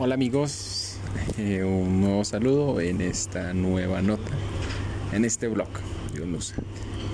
[0.00, 0.94] Hola amigos,
[1.38, 4.30] eh, un nuevo saludo en esta nueva nota,
[5.12, 5.66] en este blog,
[6.14, 6.54] Dios luz.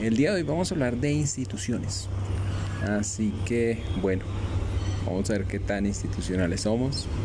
[0.03, 2.11] El día de hoy vamos a hablar de instituciones,
[2.87, 4.27] así que bueno,
[5.07, 7.07] vamos a ver qué tan institucionales somos.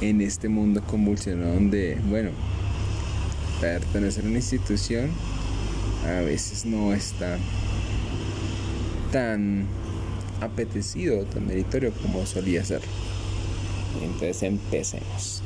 [0.00, 2.30] En este mundo convulsionado donde, bueno,
[3.60, 5.10] pertenecer a una institución
[6.06, 7.36] a veces no está
[9.12, 9.66] tan
[10.44, 12.82] apetecido, tan meritorio como solía ser.
[14.02, 15.42] Entonces empecemos.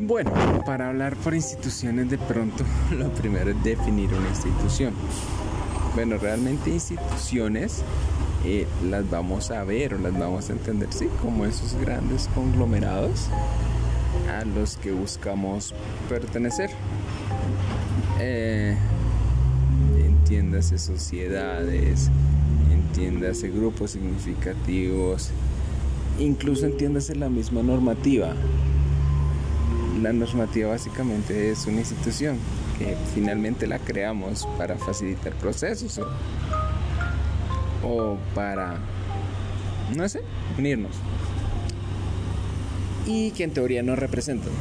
[0.00, 0.30] Bueno,
[0.64, 2.62] para hablar por instituciones de pronto,
[2.92, 4.94] lo primero es definir una institución.
[5.94, 7.82] Bueno, realmente instituciones
[8.44, 13.28] eh, las vamos a ver o las vamos a entender, sí, como esos grandes conglomerados
[14.30, 15.74] a los que buscamos
[16.10, 16.70] pertenecer.
[18.20, 18.76] Eh,
[19.96, 22.10] entiéndase sociedades,
[22.70, 25.30] entiéndase grupos significativos,
[26.18, 28.34] incluso entiéndase la misma normativa.
[30.02, 32.36] La normativa básicamente es una institución
[32.78, 35.98] que finalmente la creamos para facilitar procesos
[38.34, 38.78] para,
[39.96, 40.20] no sé,
[40.58, 40.96] unirnos.
[43.06, 44.52] Y que en teoría nos representan.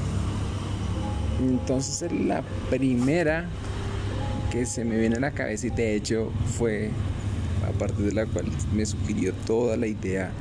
[1.41, 3.49] Entonces la primera
[4.51, 6.91] que se me viene a la cabeza y de hecho fue
[7.67, 10.31] a partir de la cual me sugirió toda la idea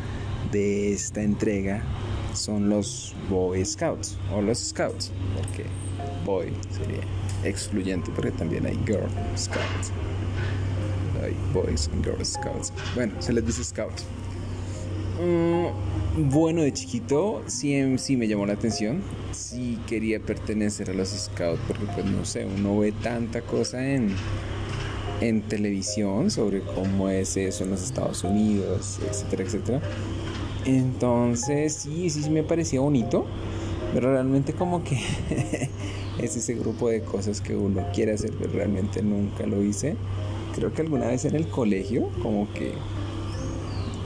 [0.51, 1.83] de esta entrega
[2.35, 5.65] son los Boy Scouts o los Scouts, porque
[6.25, 7.03] Boy sería
[7.45, 9.93] excluyente porque también hay Girl Scouts.
[11.53, 12.73] Boys and Girl Scouts.
[12.95, 14.05] Bueno, se les dice Scouts.
[15.21, 19.03] Mm, bueno, de chiquito sí, sí me llamó la atención.
[19.33, 24.15] Sí quería pertenecer a los Scouts porque, pues, no sé, uno ve tanta cosa en,
[25.21, 29.81] en televisión sobre cómo es eso en los Estados Unidos, etcétera, etcétera.
[30.65, 33.27] Entonces, sí, sí, sí me parecía bonito,
[33.95, 34.97] pero realmente como que
[36.19, 39.97] es ese grupo de cosas que uno quiere hacer, pero realmente nunca lo hice
[40.55, 42.73] creo que alguna vez en el colegio, como que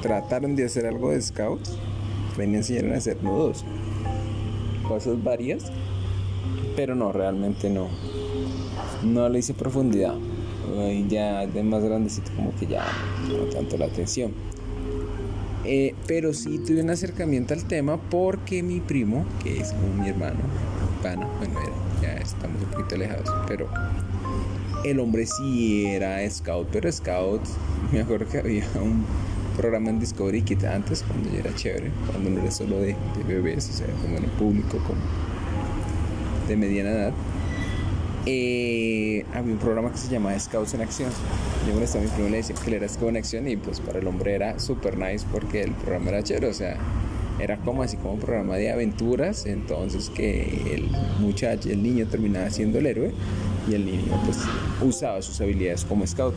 [0.02, 1.76] trataron de hacer algo de scouts,
[2.38, 3.64] me enseñaron a hacer nudos,
[4.86, 5.72] cosas varias,
[6.76, 7.88] pero no, realmente no.
[9.02, 10.14] No le hice profundidad.
[10.90, 12.84] Y ya de más grandecito, como que ya
[13.28, 14.32] no tanto la atención.
[15.64, 20.08] Eh, pero sí tuve un acercamiento al tema porque mi primo, que es como mi
[20.08, 20.38] hermano,
[21.02, 21.58] pana, bueno,
[22.00, 23.68] ya estamos un poquito alejados, pero
[24.90, 27.42] el hombre sí era scout, pero scout,
[27.92, 29.04] me acuerdo que había un
[29.56, 32.94] programa en Discovery Kid antes, cuando ya era chévere, cuando no era solo de,
[33.26, 35.00] bebés, o sea, en el público, como
[36.46, 37.12] de mediana edad.
[38.26, 41.10] Eh, había un programa que se llamaba Scouts en Acción.
[41.66, 43.98] Yo estaba mi primo le decía que él era Scout en Acción y pues para
[43.98, 46.76] el hombre era super nice porque el programa era chévere, o sea,
[47.40, 52.50] era como así como un programa de aventuras, entonces que el muchacho, el niño terminaba
[52.50, 53.12] siendo el héroe
[53.68, 54.38] y el niño pues
[54.82, 56.34] usaba sus habilidades como scout.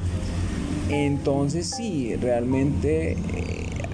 [0.90, 3.18] Entonces sí, realmente eh,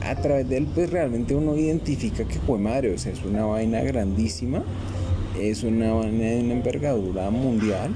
[0.03, 3.45] a través de él pues realmente uno identifica que fue madre, o sea, es una
[3.45, 4.63] vaina grandísima,
[5.39, 7.91] es una vaina de una envergadura mundial.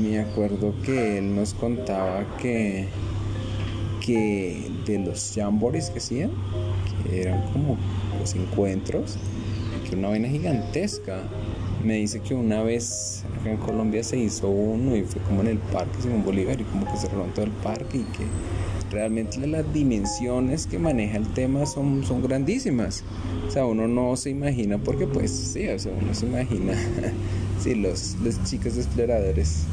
[0.00, 2.86] Me acuerdo que él nos contaba que,
[4.04, 6.30] que de los jamborees que hacían,
[7.04, 7.76] que eran como
[8.18, 9.16] los encuentros,
[9.88, 11.24] que una vaina gigantesca
[11.84, 15.48] me dice que una vez acá en Colombia se hizo uno y fue como en
[15.48, 18.24] el parque Simón Bolívar y como que se todo el parque y que
[18.90, 23.04] realmente las dimensiones que maneja el tema son, son grandísimas.
[23.48, 26.74] O sea, uno no se imagina porque pues sí, o sea, uno se imagina
[27.60, 29.64] sí, los, los chicos exploradores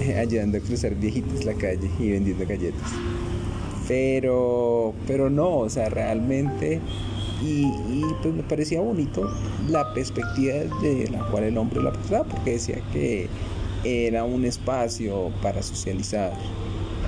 [0.00, 2.90] eh, ayudando a cruzar viejitos la calle y vendiendo galletas.
[3.88, 6.80] Pero, pero no, o sea, realmente
[7.42, 9.30] y, pues me parecía bonito
[9.68, 13.28] la perspectiva de la cual el hombre la pasaba porque decía que
[13.84, 16.32] era un espacio para socializar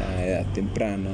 [0.00, 1.10] a edad temprana,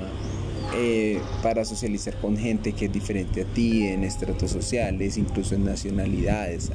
[0.77, 5.65] eh, para socializar con gente que es diferente a ti, en estratos sociales, incluso en
[5.65, 6.71] nacionalidades,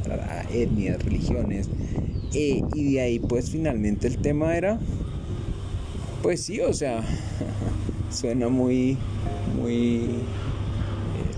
[0.51, 1.69] etnias, religiones.
[2.33, 4.79] Eh, y de ahí pues finalmente el tema era,
[6.21, 7.03] pues sí, o sea,
[8.09, 8.97] suena muy,
[9.61, 10.09] muy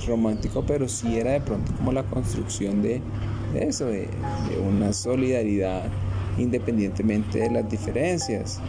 [0.06, 3.02] romántico, pero sí era de pronto como la construcción de,
[3.56, 4.08] eso, de,
[4.68, 5.84] una solidaridad
[6.38, 8.60] independientemente de las diferencias.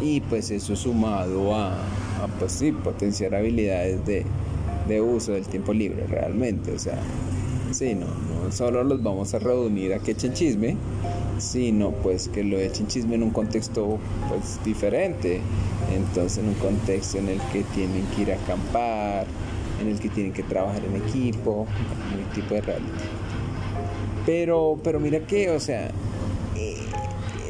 [0.00, 1.76] Y pues eso sumado a,
[2.38, 6.72] pues sí, potenciar habilidades de, uso del tiempo libre realmente.
[6.72, 6.98] O sea,
[7.72, 10.76] Sí, no, no solo los vamos a reunir a que echen chisme,
[11.38, 13.98] sino pues que lo echen chisme en un contexto
[14.28, 15.40] pues diferente.
[15.94, 19.26] Entonces en un contexto en el que tienen que ir a acampar,
[19.80, 21.66] en el que tienen que trabajar en equipo,
[22.16, 22.90] un tipo de reality.
[24.24, 25.90] Pero, pero mira que, o sea,
[26.56, 26.76] eh,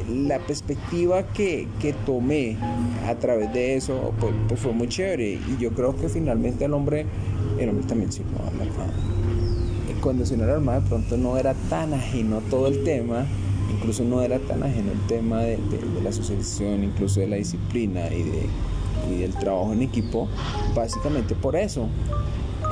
[0.09, 2.57] la perspectiva que, que, tomé
[3.07, 6.73] a través de eso pues, pues, fue muy chévere y yo creo que finalmente el
[6.73, 7.05] hombre,
[7.57, 8.91] el hombre también se no armado.
[10.01, 13.25] Cuando se no era armado de pronto no era tan ajeno todo el tema,
[13.73, 18.07] incluso no era tan ajeno el tema de, de, la asociación, incluso de la disciplina
[18.13, 18.43] y, de,
[19.11, 20.27] y del trabajo en equipo,
[20.75, 21.87] básicamente por eso.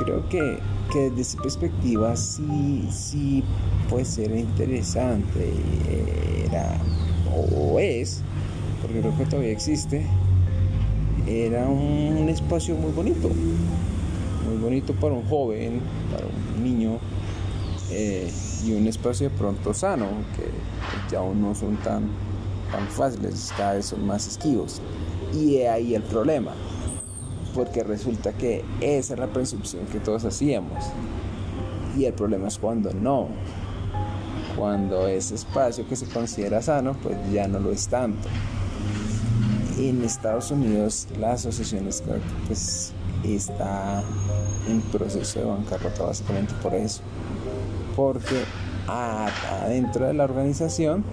[0.04, 0.60] Creo que,
[0.92, 3.44] que desde esa perspectiva sí, sí
[3.90, 5.54] puede ser interesante,
[6.46, 6.78] era
[7.36, 8.22] o es,
[8.82, 10.06] porque creo que todavía existe,
[11.28, 13.30] era un espacio muy bonito,
[14.48, 17.00] muy bonito para un joven, para un niño,
[17.92, 18.32] eh,
[18.66, 20.50] y un espacio de pronto sano, que
[21.12, 22.10] ya no son tan,
[22.72, 24.82] tan fáciles, cada vez son más esquivos.
[25.36, 26.52] Y ahí el problema,
[27.54, 30.84] porque resulta que esa es la presunción que todos hacíamos.
[31.98, 33.28] Y el problema es cuando no,
[34.56, 38.28] cuando ese espacio que se considera sano, pues ya no lo es tanto.
[39.78, 41.90] En Estados Unidos la asociación
[42.48, 42.94] pues
[43.24, 44.02] está
[44.70, 47.02] en proceso de bancarrota básicamente por eso.
[47.96, 48.44] Porque
[48.88, 51.04] adentro de la organización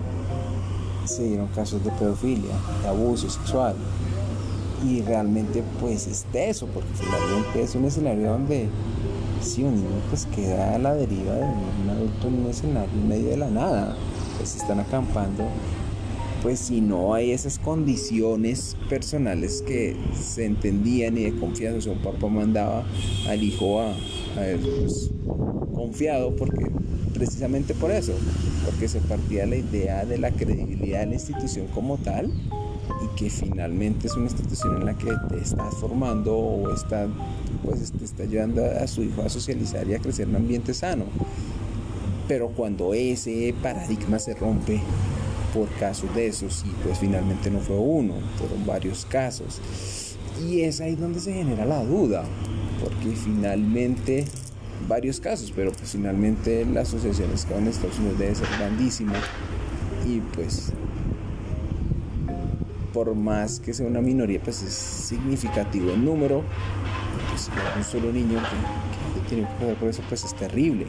[1.04, 3.74] se dieron casos de pedofilia, de abuso sexual.
[4.84, 8.69] Y realmente pues es de eso, porque finalmente es un escenario donde
[9.40, 13.08] si un niño pues queda a la deriva de un adulto en un escenario en
[13.08, 13.96] medio de la nada,
[14.38, 15.44] pues están acampando,
[16.43, 21.93] pues si no hay esas condiciones personales que se entendían y de confianza, o sea,
[21.93, 22.84] un papá mandaba
[23.29, 23.94] al hijo a, a
[24.81, 25.11] pues,
[25.75, 26.70] confiado porque
[27.14, 28.14] precisamente por eso,
[28.64, 32.32] porque se partía la idea de la credibilidad de la institución como tal
[33.16, 37.06] que finalmente es una institución en la que te estás formando o está,
[37.64, 40.74] pues, te está ayudando a su hijo a socializar y a crecer en un ambiente
[40.74, 41.04] sano.
[42.28, 44.80] Pero cuando ese paradigma se rompe
[45.52, 49.60] por casos de esos, y pues finalmente no fue uno, fueron varios casos.
[50.48, 52.24] Y es ahí donde se genera la duda,
[52.80, 54.24] porque finalmente
[54.88, 59.14] varios casos, pero pues finalmente la asociación que en Estados Unidos debe ser grandísima
[60.06, 60.72] y pues
[62.92, 66.42] por más que sea una minoría, pues es significativo el número.
[67.30, 70.86] Pues un solo niño que, tiene que pasar por eso, pues es terrible.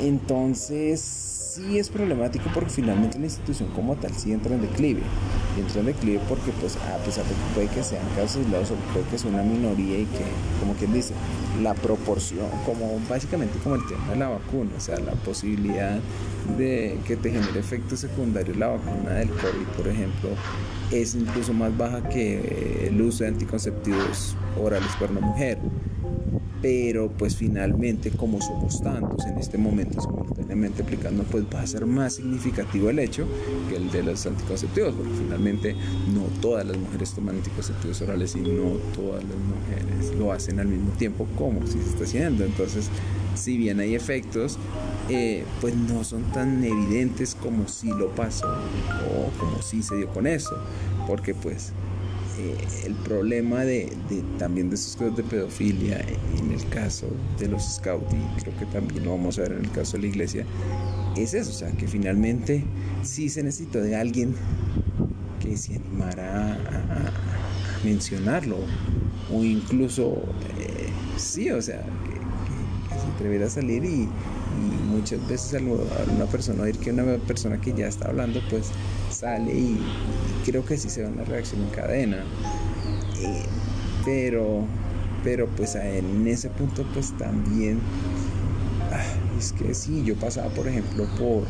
[0.00, 5.02] Entonces, sí es problemático porque finalmente la institución como tal sí entra en declive.
[5.56, 8.70] Y entra en declive porque, pues, a pesar de que puede que sean casos aislados
[8.70, 10.24] o puede que sea una minoría y que,
[10.60, 11.14] como quien dice,
[11.62, 15.98] la proporción, como básicamente como el tema de la vacuna, o sea, la posibilidad
[16.56, 20.30] de que te genere efectos secundarios la vacuna del COVID, por ejemplo,
[20.90, 25.58] es incluso más baja que el uso de anticonceptivos orales para una mujer.
[26.62, 31.86] Pero pues finalmente como somos tantos en este momento simultáneamente aplicando pues va a ser
[31.86, 33.26] más significativo el hecho
[33.70, 35.74] que el de los anticonceptivos porque finalmente
[36.14, 40.66] no todas las mujeres toman anticonceptivos orales y no todas las mujeres lo hacen al
[40.66, 42.44] mismo tiempo como si se está haciendo.
[42.44, 42.90] Entonces
[43.34, 44.58] si bien hay efectos
[45.08, 50.08] eh, pues no son tan evidentes como si lo pasó o como si se dio
[50.08, 50.56] con eso.
[51.06, 51.72] Porque pues
[52.38, 52.56] eh,
[52.86, 53.92] el problema de,
[54.38, 56.04] también de esos casos de pedofilia
[56.38, 57.06] en el caso
[57.38, 60.02] de los scouts y creo que también lo vamos a ver en el caso de
[60.02, 60.46] la iglesia
[61.16, 62.64] es eso, o sea que finalmente
[63.02, 64.34] sí se necesita de alguien
[65.40, 68.58] que se animara a, mencionarlo.
[69.32, 70.22] O incluso
[70.58, 71.82] eh, sí, o sea
[73.20, 74.08] atreviera a salir y,
[74.90, 78.70] muchas veces a una persona oír que una persona que ya está hablando pues
[79.10, 79.78] sale y,
[80.44, 82.24] creo que sí se da una reacción en cadena.
[83.22, 83.42] Eh,
[84.04, 84.64] pero,
[85.22, 87.78] pero pues en ese punto pues también,
[88.90, 89.04] ah,
[89.38, 91.44] es que sí, yo pasaba por ejemplo por,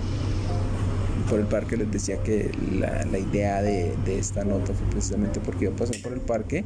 [1.29, 5.41] por el parque, les decía que la, la idea de, de, esta nota fue precisamente
[5.41, 6.65] porque yo pasé por el parque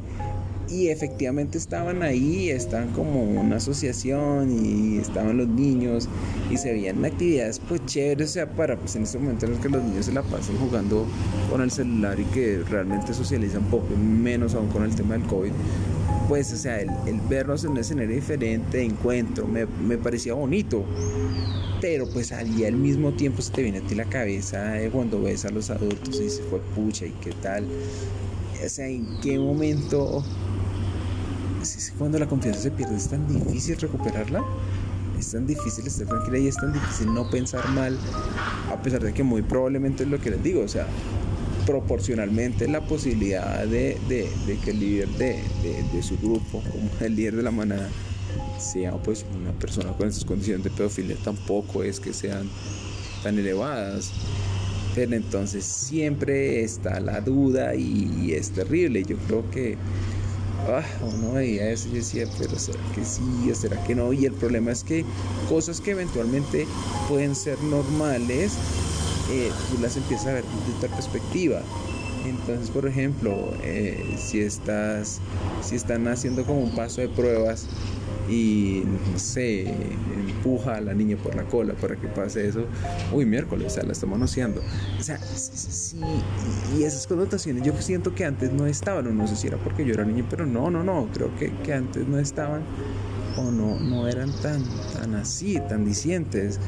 [0.69, 6.09] y efectivamente estaban ahí, estaban como una asociación y estaban los niños
[6.49, 9.59] y se veían actividades pues chéveres, o sea, para pues en este momento en el
[9.59, 11.05] que los niños se la pasan jugando
[11.49, 15.51] con el celular y que realmente socializan poco, menos aún con el tema del COVID,
[16.27, 16.89] pues o sea, el,
[17.29, 20.83] verlos en un escenario diferente de encuentro me, parecía bonito,
[21.79, 25.45] pero pues allí al mismo tiempo se te viene a ti la cabeza cuando ves
[25.45, 27.65] a los adultos y dices, fue pucha y qué tal.
[28.63, 30.23] O sea, ¿en qué momento
[31.97, 34.43] cuando la confianza se pierde es tan difícil recuperarla.
[35.17, 37.97] es tan difícil estar tranquila y es tan difícil no pensar mal,
[38.71, 40.87] a pesar de que muy probablemente es lo que les digo, o sea,
[41.65, 43.97] proporcionalmente la posibilidad de,
[44.63, 47.89] que el líder de, su grupo, como el líder de la manada,
[48.59, 52.49] sea pues una persona con esas condiciones de pedofilia, tampoco es que sean
[53.23, 54.11] tan elevadas.
[54.93, 59.03] Pero entonces siempre está la duda y es terrible.
[59.03, 59.77] Yo creo que
[60.67, 63.21] ah, uno veía eso y decía, pero ¿será que sí
[63.53, 64.13] será que no?
[64.13, 65.05] Y el problema es que
[65.49, 66.67] cosas que eventualmente
[67.07, 68.53] pueden ser normales,
[69.31, 71.61] eh, tú las empiezas a ver desde otra perspectiva.
[72.25, 75.19] Entonces, por ejemplo, eh, si estás,
[75.61, 77.67] si están haciendo como un paso de pruebas
[78.27, 82.65] y no sé, empuja a la niña por la cola para que pase eso,
[83.11, 84.61] uy, miércoles, o la estamos manoseando.
[84.99, 85.99] O sea, sí,
[86.77, 89.85] y esas connotaciones yo siento que antes no estaban, o no sé si era porque
[89.85, 92.63] yo era niño, pero no, no, no, creo que, que antes no estaban
[93.37, 94.63] o no, no eran tan,
[94.93, 96.59] tan así, tan dicientes,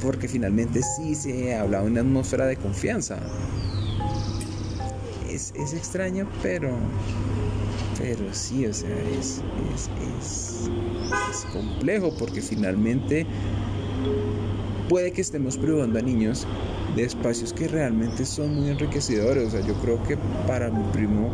[0.00, 3.18] porque finalmente sí se hablaba una atmósfera de confianza.
[5.28, 6.78] Es, es extraño, pero
[8.04, 9.40] pero sí, o sea, es,
[10.20, 10.70] es,
[11.54, 13.26] complejo porque finalmente
[14.90, 16.46] puede que estemos privando a niños
[16.96, 19.48] de espacios que realmente son muy enriquecedores.
[19.48, 21.30] O sea, yo creo que para mi primo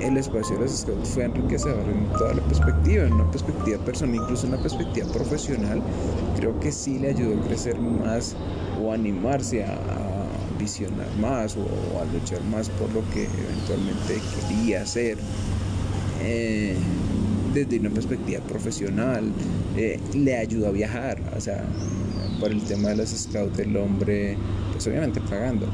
[0.00, 4.16] el espacio de los scouts fue enriquecedor en toda la perspectiva, en una perspectiva personal,
[4.16, 5.82] incluso en una perspectiva profesional.
[6.36, 8.34] Creo que sí le ayudó a crecer más
[8.82, 9.78] o animarse a,
[10.58, 14.18] visionar más o, a luchar más por lo que eventualmente
[14.48, 15.18] quería hacer.
[16.22, 16.76] Eh,
[17.54, 19.32] desde una perspectiva profesional,
[19.76, 21.64] eh, le ayudó a viajar, o sea,
[22.38, 24.36] por el tema de los scouts, el hombre,
[24.72, 25.66] pues obviamente pagando,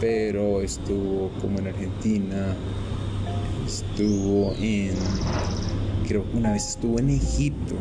[0.00, 2.54] pero estuvo como en Argentina,
[3.66, 4.92] estuvo en,
[6.06, 7.74] creo una vez estuvo en Egipto,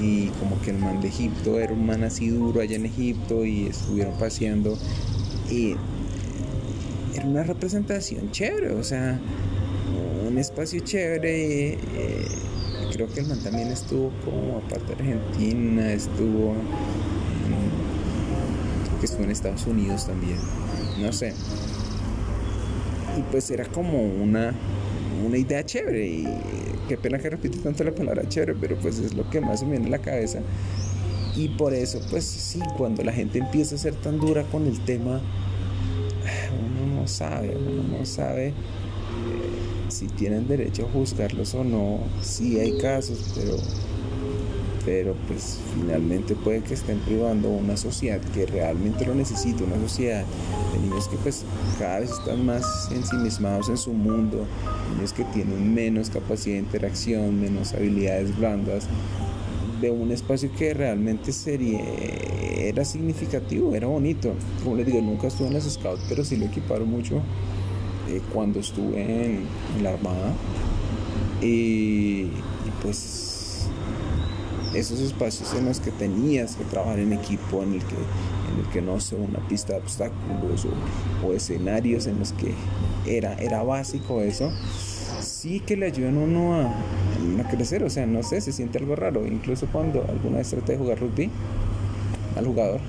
[0.00, 3.44] y como que el man de Egipto era un man así duro allá en Egipto
[3.44, 4.76] y estuvieron paseando
[5.48, 5.76] y
[7.14, 9.20] era una representación chévere, o sea,
[10.32, 11.74] un espacio chévere.
[11.74, 12.26] Eh,
[12.92, 16.54] creo que el man también estuvo como aparte de Argentina, estuvo
[19.00, 20.38] que estuvo en Estados Unidos también,
[21.00, 21.34] no sé.
[23.18, 24.54] Y pues era como una,
[25.26, 26.28] una idea chévere y
[26.88, 29.72] qué pena que repito tanto la palabra chévere, pero pues es lo que más me
[29.72, 30.40] viene a la cabeza.
[31.34, 34.78] Y por eso, pues sí, cuando la gente empieza a ser tan dura con el
[34.84, 35.20] tema,
[36.52, 38.54] uno no sabe, uno no sabe
[39.92, 43.56] si tienen derecho a juzgarlos o no, sí hay casos, pero,
[44.84, 50.24] pero pues finalmente puede que estén privando una sociedad que realmente lo necesita, una sociedad
[50.72, 51.44] de niños que pues
[51.78, 54.46] cada vez están más ensimismados en su mundo,
[54.94, 58.88] niños que tienen menos capacidad de interacción, menos habilidades blandas,
[59.80, 61.80] de un espacio que realmente sería
[62.68, 64.32] era significativo, era bonito.
[64.62, 67.20] Como les digo, nunca estuve en los scouts, pero sí lo equiparon mucho
[68.12, 69.48] eh, cuando estuve en,
[69.82, 70.34] la Armada.
[71.40, 72.28] Y,
[72.82, 73.68] pues
[74.74, 78.70] esos espacios en los que tenías que trabajar en equipo, en el que, en el
[78.72, 80.66] que no sé, una pista de obstáculos
[81.24, 82.54] o, escenarios en los que
[83.06, 84.50] era, era básico eso,
[85.20, 88.96] sí que le ayudan a uno a, crecer, o sea, no sé, se siente algo
[88.96, 91.30] raro, incluso cuando alguna vez traté de jugar rugby
[92.36, 92.80] al jugador,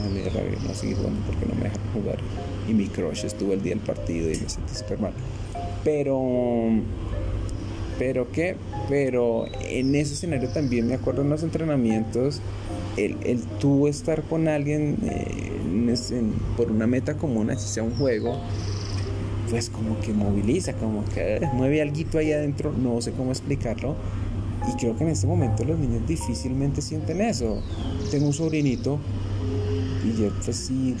[0.00, 0.22] no me
[0.68, 2.18] no seguir jugando porque no me dejan jugar
[2.68, 5.12] y mi crush estuvo el día del partido y me sentí súper mal.
[5.84, 6.20] Pero,
[7.98, 8.56] pero qué,
[8.88, 12.40] pero en ese escenario también me acuerdo en los entrenamientos,
[12.96, 15.50] el, el tú estar con alguien eh,
[16.56, 18.38] por una meta común, así sea un juego,
[19.48, 23.96] pues como que moviliza, como que eh, mueve algo ahí adentro, no sé cómo explicarlo.
[24.68, 27.62] Y creo que en este momento los niños difícilmente sienten eso.
[28.10, 28.98] Tengo un sobrinito
[30.20, 30.96] yo pues sí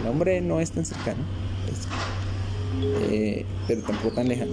[0.00, 1.22] el hombre no es tan cercano,
[3.10, 4.52] eh, pero tampoco tan lejano.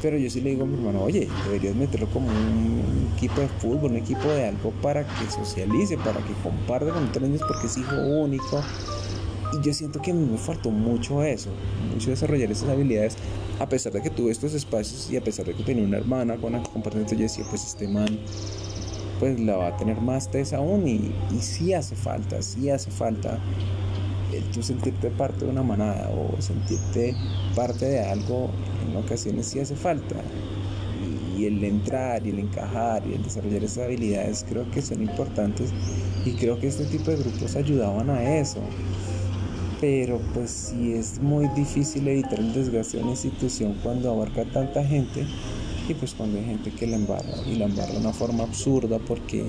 [0.00, 3.48] Pero yo sí le digo a mi hermano, oye, deberías meterlo como un equipo de
[3.48, 7.66] fútbol, un equipo de algo para que socialice, para que comparte con otros niños porque
[7.66, 8.62] es hijo único.
[9.58, 11.50] Y yo siento que a mí me faltó mucho eso,
[11.92, 13.16] mucho desarrollar esas habilidades,
[13.58, 16.36] a pesar de que tuve estos espacios y a pesar de que tenía una hermana
[16.36, 18.18] con la que compartir, yo decía, pues este man,
[19.18, 22.90] pues la va a tener más tesa aún y, y sí hace falta, sí hace
[22.90, 23.38] falta
[24.32, 27.14] el tú sentirte parte de una manada o sentirte
[27.54, 28.50] parte de algo
[28.88, 30.16] en ocasiones sí hace falta.
[31.36, 35.70] Y, el entrar y el encajar y el desarrollar esas habilidades creo que son importantes
[36.24, 38.60] y creo que este tipo de grupos ayudaban a eso.
[39.80, 44.84] Pero pues sí es muy difícil evitar el desgaste de una institución cuando abarca tanta
[44.84, 45.24] gente
[45.88, 48.98] Y pues cuando hay gente que la embarra y la embarra de una forma absurda
[48.98, 49.42] porque,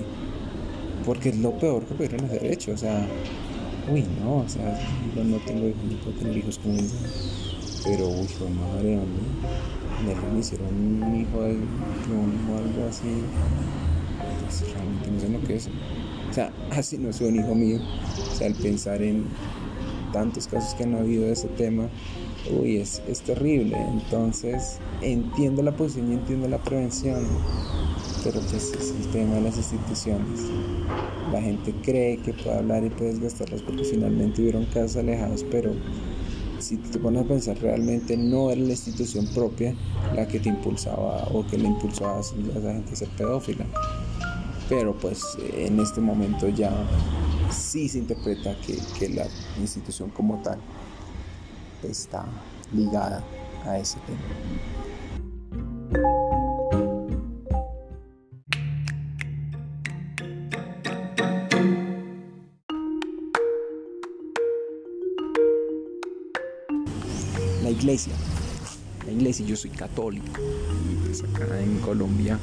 [1.06, 2.72] porque es lo peor que pudieron haber hecho.
[2.72, 3.06] O sea,
[3.92, 4.80] uy, no, o sea,
[5.14, 6.96] yo no tengo hijos, no puedo tener hijos con ella.
[7.84, 9.24] Pero, uy, fue madre, hombre.
[10.34, 13.22] Me hicieron un hijo de o algo así.
[14.46, 15.70] Pues realmente no sé lo que es.
[16.30, 17.80] O sea, así no soy un hijo mío.
[18.32, 19.26] O sea, al pensar en
[20.14, 21.90] tantos casos que han habido de ese tema,
[22.50, 23.78] uy, es, es terrible.
[23.78, 27.26] Entonces, entiendo la posición y entiendo la prevención,
[28.24, 30.42] pero pues es el tema de las instituciones.
[31.32, 35.74] La gente cree que puede hablar y puede desgastarlas porque finalmente hubieron casos alejados, pero
[36.60, 39.74] si te pones a pensar realmente no era la institución propia
[40.14, 43.66] la que te impulsaba o que le impulsaba a esa gente a ser pedófila.
[44.68, 45.24] Pero pues
[45.56, 46.72] en este momento ya
[47.50, 49.26] sí se interpreta que, que la
[49.60, 50.60] institución como tal
[51.88, 52.26] está
[52.74, 53.24] ligada
[53.66, 54.20] a ese tema.
[67.64, 68.14] La iglesia.
[69.06, 70.42] La iglesia, yo soy católico.
[70.92, 72.38] Y pues acá en Colombia,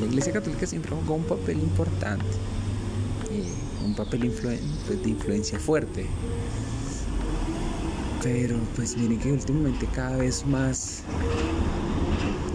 [0.00, 2.24] la iglesia católica siempre jugó un papel importante.
[3.84, 6.06] un papel pues, de influencia fuerte
[8.24, 11.02] pero pues miren que últimamente cada vez más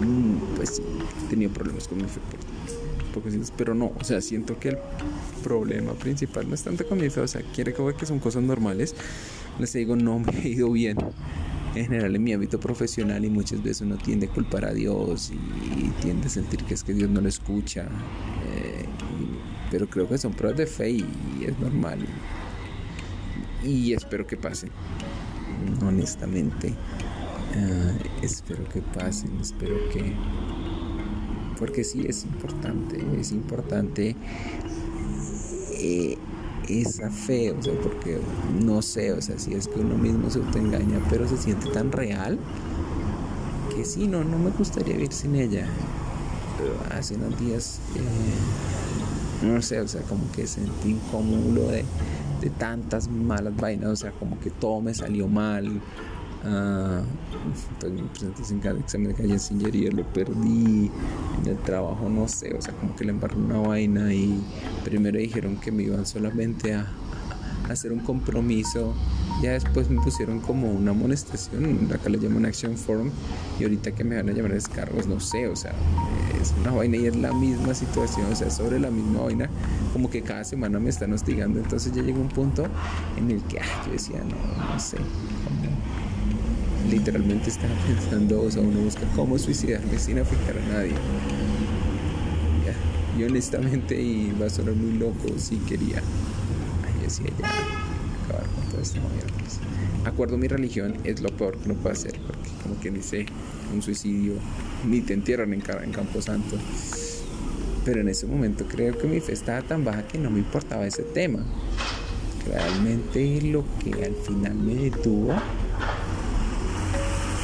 [0.00, 2.20] mm, pues he tenido problemas con mi fe
[3.56, 4.78] pero no, o sea, siento que el
[5.42, 8.42] problema principal no es tanto con mi fe, o sea, quiere que que son cosas
[8.42, 8.94] normales.
[9.58, 10.96] Les digo, no me he ido bien
[11.74, 15.32] en general en mi ámbito profesional y muchas veces uno tiende a culpar a Dios
[15.32, 17.88] y, tiende a sentir que es que Dios no lo escucha.
[18.46, 18.86] Eh,
[19.70, 21.04] pero creo que son pruebas de fe y,
[21.44, 21.98] es normal.
[23.64, 24.68] y espero que pase
[25.82, 26.74] honestamente.
[27.54, 30.14] Eh, espero que pasen, espero que...
[31.58, 34.16] Porque sí es importante, es importante
[35.72, 36.16] eh,
[36.68, 38.18] esa fe, o sea, porque
[38.64, 41.92] no sé, o sea, si es que uno mismo se autoengaña, pero se siente tan
[41.92, 42.38] real
[43.74, 45.66] que sí, no, no me gustaría vivir sin ella.
[46.56, 51.84] Pero hace unos días, eh, no sé, o sea, como que sentí un cúmulo de
[52.40, 55.80] de tantas malas vainas, o sea, como que todo me salió mal.
[56.42, 57.04] Uh,
[57.78, 60.90] pues me presenté sin cada examen de calle en lo perdí.
[61.42, 64.42] En el trabajo, no sé, o sea, como que le embarré una vaina y
[64.84, 66.86] primero dijeron que me iban solamente a
[67.68, 68.94] hacer un compromiso
[69.42, 73.10] ya después me pusieron como una amonestación, acá le llaman Action Form,
[73.58, 75.72] y ahorita que me van a llamar descargos, no sé, o sea,
[76.40, 79.48] es una vaina y es la misma situación, o sea, sobre la misma vaina,
[79.92, 81.58] como que cada semana me están hostigando.
[81.58, 82.66] Entonces ya llegó un punto
[83.16, 84.98] en el que yo decía, no, no sé,
[86.90, 90.94] literalmente estaba pensando, o sea, uno busca cómo suicidarme sin afectar a nadie.
[93.18, 97.79] y honestamente, y va a sonar muy loco, si quería, ay, decía ya
[100.04, 103.26] Acuerdo mi religión es lo peor que no puede hacer, porque como quien dice,
[103.72, 104.34] un suicidio,
[104.86, 106.56] ni te entierran en, en Campo Santo.
[107.84, 110.86] Pero en ese momento creo que mi fe estaba tan baja que no me importaba
[110.86, 111.40] ese tema.
[112.46, 115.32] Realmente lo que al final me detuvo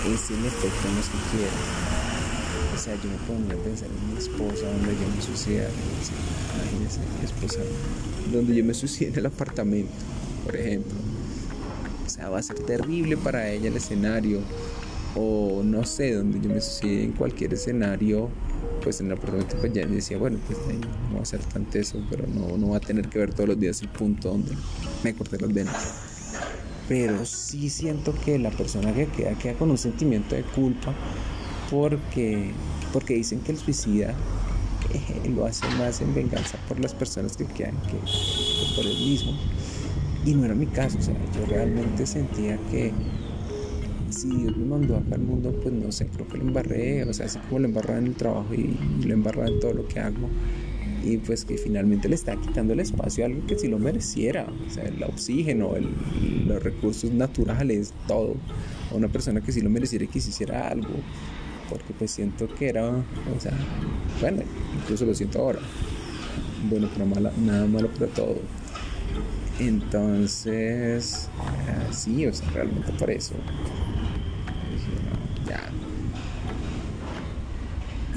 [0.06, 1.56] es el efecto en los que quiero.
[2.74, 5.68] O sea, yo me ponía a pensar en mi esposa, donde yo me suicidé,
[6.54, 7.60] imagínense, mi esposa,
[8.32, 9.92] donde yo me suicidé en el apartamento,
[10.44, 11.15] por ejemplo
[12.16, 14.40] sea, va a ser terrible para ella el escenario.
[15.14, 18.28] O no sé, donde yo me sucede en cualquier escenario,
[18.82, 20.58] pues en el apartamento pues ya decía, bueno, pues
[21.10, 23.48] no va a ser tan teso, pero no, no va a tener que ver todos
[23.48, 24.52] los días el punto donde
[25.02, 25.94] me corté las venas.
[26.88, 30.94] Pero sí siento que la persona que queda queda con un sentimiento de culpa
[31.70, 32.52] porque,
[32.92, 34.14] porque dicen que el suicida
[35.34, 37.96] lo hace más en venganza por las personas que quedan que
[38.76, 39.32] por él mismo.
[40.26, 42.92] Y no era mi caso, o sea, yo realmente sentía que
[44.10, 47.14] si Dios me mandó acá al mundo, pues no sé, creo que lo embarré, o
[47.14, 50.00] sea, así como lo embarraba en el trabajo y, lo embarraba en todo lo que
[50.00, 50.28] hago.
[51.04, 54.48] Y pues que finalmente le está quitando el espacio a algo que sí lo mereciera,
[54.66, 55.74] o sea, el oxígeno,
[56.44, 58.34] los recursos naturales, todo.
[58.90, 60.20] A una persona que sí lo mereciera y que
[60.52, 60.88] algo,
[61.70, 63.52] porque pues siento que era, o sea,
[64.20, 64.42] bueno,
[64.82, 65.60] incluso lo siento ahora.
[66.68, 68.38] Bueno, pero nada malo para todo
[69.58, 73.34] entonces, ah, sí, o sea, realmente por eso.
[75.48, 75.60] ya.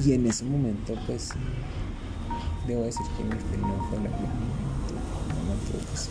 [0.04, 1.30] Y en ese momento, pues,
[2.68, 4.30] debo decir que mi fe no fue la misma.
[5.48, 5.54] No
[5.88, 6.10] pues,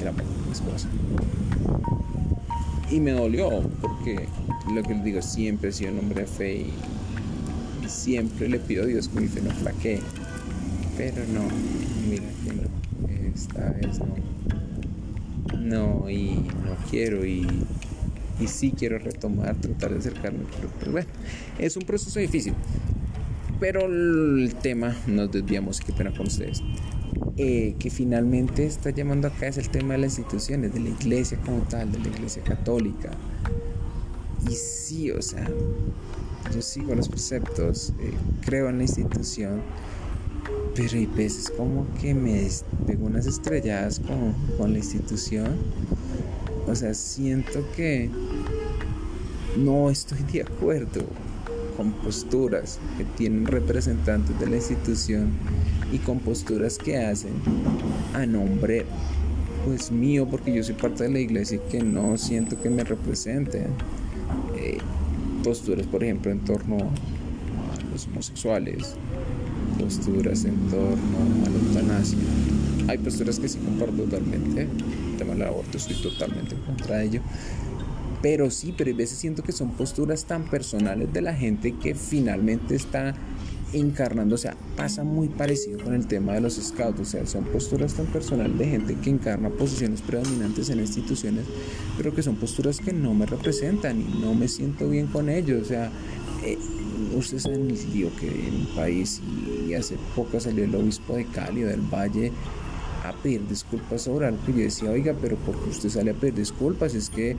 [0.00, 0.88] era mi esposa.
[2.90, 4.28] Y me dolió, porque
[4.72, 6.72] lo que les digo, siempre he sido un hombre de fe y,
[7.88, 10.00] siempre le pido a Dios que mi fe no flaquee.
[10.96, 11.42] Pero no,
[12.08, 12.45] mira que
[13.36, 14.16] esta vez no.
[15.60, 17.46] No, y no quiero y,
[18.40, 21.08] y sí quiero retomar, tratar de acercarme, pero, pero bueno,
[21.58, 22.54] es un proceso difícil.
[23.60, 26.62] Pero el tema, nos desviamos, qué pena con ustedes.
[27.38, 31.38] Eh, que finalmente está llamando acá es el tema de las instituciones, de la iglesia
[31.44, 33.10] como tal, de la iglesia católica.
[34.48, 35.46] Y sí, o sea,
[36.54, 38.12] yo sigo los preceptos, eh,
[38.44, 39.62] creo en la institución,
[40.76, 42.46] pero hay veces como que me
[42.86, 45.56] pego unas estrelladas con, con la institución.
[46.66, 48.10] O sea, siento que
[49.56, 51.02] no estoy de acuerdo
[51.76, 55.30] con posturas que tienen representantes de la institución
[55.92, 57.32] y con posturas que hacen
[58.14, 58.84] a nombre
[59.64, 62.84] pues mío porque yo soy parte de la iglesia y que no siento que me
[62.84, 63.68] representen
[64.56, 64.78] eh,
[65.44, 68.96] posturas por ejemplo en torno a los homosexuales
[69.78, 72.18] posturas en torno a la eutanasia.
[72.88, 77.04] Hay posturas que sí comparto totalmente el tema del aborto estoy totalmente en contra de
[77.04, 77.22] ello
[78.22, 81.94] pero sí, pero a veces siento que son posturas tan personales de la gente que
[81.94, 83.14] finalmente está
[83.72, 87.44] encarnando, o sea, pasa muy parecido con el tema de los scouts, o sea, son
[87.44, 91.44] posturas tan personales de gente que encarna posiciones predominantes en instituciones,
[91.96, 95.62] pero que son posturas que no me representan y no me siento bien con ellos,
[95.62, 95.90] o sea,
[96.44, 96.58] eh,
[97.16, 99.20] ustedes saben el lío que en mi país
[99.66, 102.32] y, hace poco salió el obispo de Cali o del Valle
[103.04, 106.34] a pedir disculpas sobre algo que yo decía, oiga, pero porque usted sale a pedir
[106.34, 106.94] disculpas?
[106.94, 107.36] Es que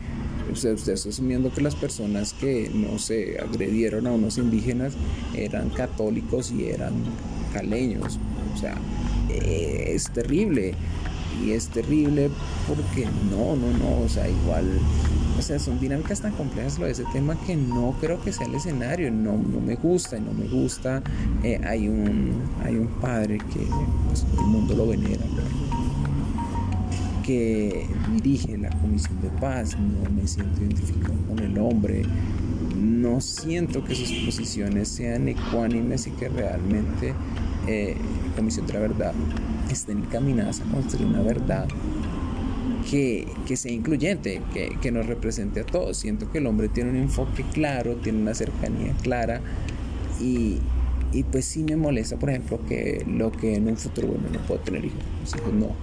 [0.52, 4.94] usted, usted está asumiendo que las personas que, no sé, agredieron a unos indígenas
[5.36, 6.94] eran católicos y eran
[7.54, 8.20] caleños.
[8.54, 8.78] O sea,
[9.30, 10.74] eh, es terrible.
[11.46, 12.30] Y es terrible
[12.68, 14.66] porque no, no, no, o sea, igual,
[15.38, 18.47] o sea, son dinámicas tan complejas lo de ese tema que no creo que sea
[18.47, 21.04] el escenario, no, no me gusta y no me gusta.
[21.43, 23.67] Eh, hay, un, hay un padre que
[24.08, 25.23] pues, el mundo lo venera,
[27.23, 32.04] que dirige la Comisión de Paz, no me siento identificado con el hombre,
[32.76, 37.13] no siento que sus posiciones sean ecuánimes y que realmente
[37.67, 37.97] eh,
[38.36, 39.13] Comisión de la Verdad
[39.69, 41.67] estén encaminadas a construir una verdad
[42.89, 45.97] que, que sea incluyente, que, que, nos represente a todos.
[45.97, 49.41] Siento que el hombre tiene un enfoque claro, tiene una cercanía clara
[50.21, 50.58] y,
[51.12, 54.39] y pues sí me molesta, por ejemplo, que lo que en un futuro, bueno, no
[54.45, 55.02] puedo tener hijos,
[55.54, 55.76] no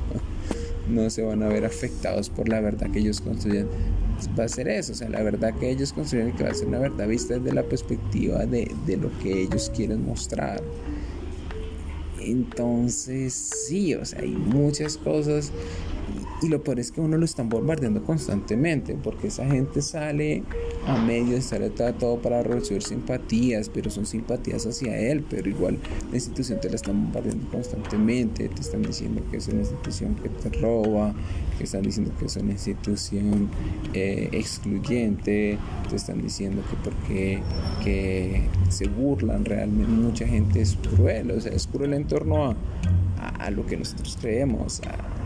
[0.88, 3.68] no se van a ver afectados por la verdad que ellos construyen.
[4.38, 6.68] Va a ser eso, o sea, la verdad que ellos construyen que va a ser
[6.68, 10.62] una verdad vista desde la perspectiva de, de lo que ellos quieren mostrar.
[12.20, 15.52] Entonces, sí, o sea, hay muchas cosas
[16.44, 20.42] y lo peor es que uno lo están bombardeando constantemente, porque esa gente sale
[20.86, 25.78] a medio, sale todo para recibir simpatías, pero son simpatías hacia él, pero igual
[26.10, 30.28] la institución te la están bombardeando constantemente, te están diciendo que es una institución que
[30.28, 31.14] te roba,
[31.56, 33.48] que están diciendo que es una institución
[33.94, 37.42] eh, excluyente, te están diciendo que porque
[37.82, 42.56] que se burlan realmente, mucha gente es cruel, o sea, es cruel en torno a,
[43.18, 45.23] a, a lo que nosotros creemos, a,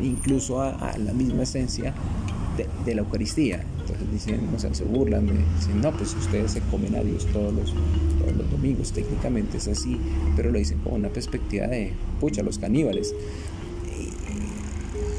[0.00, 1.94] incluso a, la misma esencia
[2.84, 3.64] de, la Eucaristía.
[3.80, 7.26] Entonces dicen, o sea, se burlan, de, dicen, no, pues ustedes se comen a Dios
[7.26, 7.74] todos los,
[8.50, 9.98] domingos, técnicamente es así,
[10.36, 13.14] pero lo dicen con una perspectiva de, pucha, los caníbales.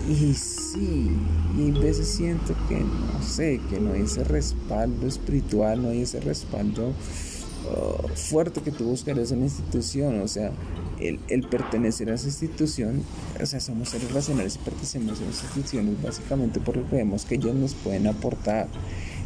[0.09, 1.11] Y, sí,
[1.57, 6.01] y a veces siento que, no sé, que no hay ese respaldo espiritual, no hay
[6.01, 10.51] ese respaldo uh, fuerte que tú buscarías en la institución, o sea,
[10.99, 13.03] el, pertenecer a esa institución,
[13.41, 17.55] o sea, somos seres racionales y pertenecemos a esas instituciones básicamente porque creemos que ellos
[17.55, 18.67] nos pueden aportar.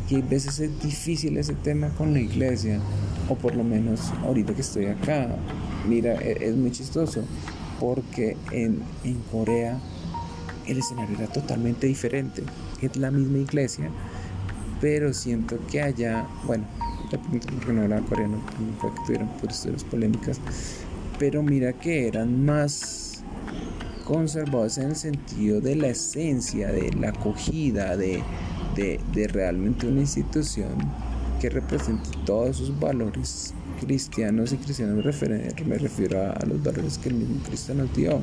[0.10, 2.80] Y a veces es difícil ese tema con la iglesia,
[3.30, 5.36] o por lo menos ahorita que estoy acá.
[5.88, 7.24] Mira, e, es, muy chistoso,
[7.80, 9.80] porque en, en Corea
[10.68, 12.44] el escenario era totalmente diferente.
[12.82, 13.90] Es la misma iglesia,
[14.82, 16.66] pero siento que allá, bueno,
[17.10, 18.38] porque no hablaba coreano,
[18.82, 20.40] porque tuvieron historias polémicas,
[21.20, 23.24] pero mira que eran más
[24.04, 28.22] conservados en el sentido de la esencia, de la acogida, de,
[28.76, 30.72] de, realmente una institución
[31.40, 37.16] que represente todos sus valores cristianos y cristianos me refiero, a, los valores que el
[37.16, 38.20] mismo Cristo nos dio,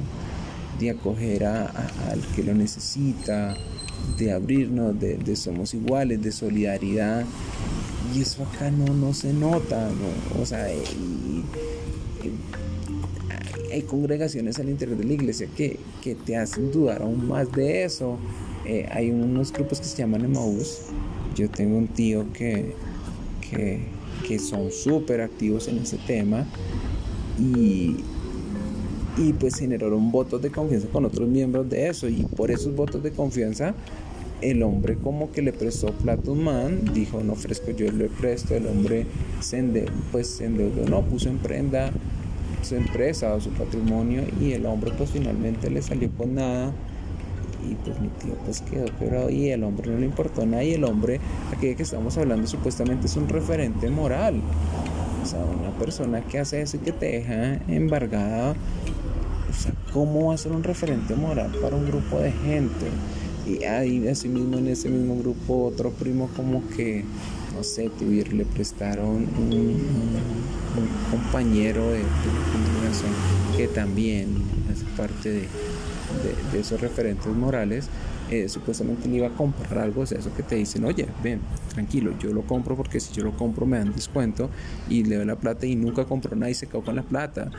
[0.78, 1.66] de acoger a,
[2.10, 3.54] al que lo necesita,
[4.18, 7.24] de abrirnos, de, somos iguales, de solidaridad.
[8.14, 9.88] Y eso acá no, no se nota,
[10.40, 10.66] o sea,
[13.72, 17.84] hay congregaciones al interior de la iglesia que, que te hacen dudar aún más de
[17.84, 18.18] eso.
[18.66, 20.82] Eh, hay unos grupos que se llaman Emmaus.
[21.34, 22.74] Yo tengo un tío que,
[23.40, 23.80] que,
[24.26, 26.46] que son súper activos en ese tema
[27.38, 27.96] y,
[29.16, 33.02] y pues generaron votos de confianza con otros miembros de eso y por esos votos
[33.02, 33.74] de confianza
[34.40, 38.54] el hombre como que le prestó plata un man, dijo no ofrezco yo le presto,
[38.54, 39.06] el hombre
[39.40, 39.62] se
[40.12, 41.92] pues se endeudó, no puso en prenda
[42.62, 46.72] su empresa o su patrimonio y el hombre pues finalmente le salió con nada
[47.68, 50.74] y pues mi tío pues quedó quebrado y el hombre no le importó nada y
[50.74, 51.20] el hombre,
[51.54, 54.40] aquí que estamos hablando supuestamente es un referente moral.
[55.22, 58.54] O sea, una persona que hace eso y que te deja embargada,
[59.50, 62.86] o sea, ¿cómo va a ser un referente moral para un grupo de gente?
[63.46, 67.04] Y ahí, así mismo, en ese mismo grupo, otro primo como que,
[67.54, 70.40] no sé, tuviera, le prestaron un,
[71.10, 73.10] compañero de, de congregación
[73.56, 74.28] que también
[74.70, 75.48] hace parte de,
[76.52, 77.88] de, esos referentes morales,
[78.30, 81.40] eh, supuestamente le iba a comprar algo, o sea, eso que te dicen, oye, ven,
[81.72, 84.50] tranquilo, yo lo compro porque si yo lo compro me dan descuento
[84.88, 87.50] y le doy la plata y nunca compró nada y se quedó con la plata.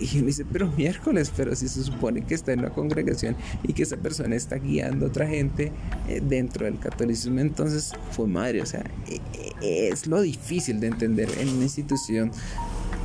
[0.00, 3.72] Y, me dice, pero miércoles, pero si se supone que está en una congregación y
[3.72, 5.72] que esa persona está guiando a otra gente
[6.08, 9.20] eh, dentro del catolicismo, entonces fue madre, o sea, e,
[9.60, 12.32] e, es lo difícil de entender en una institución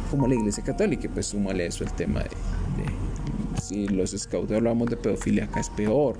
[0.09, 2.29] como la Iglesia Católica, pues súmale eso el tema de,
[3.61, 6.17] si los scouts hablamos de pedofilia, acá es peor.